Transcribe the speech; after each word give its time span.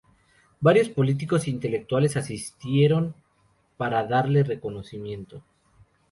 Varios 0.61 0.89
políticos 0.89 1.45
e 1.45 1.51
intelectuales 1.51 2.17
asistieron 2.17 3.13
para 3.77 4.03
darle 4.03 4.41
reconocimiento. 4.41 5.43